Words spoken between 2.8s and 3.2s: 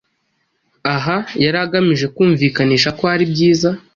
ko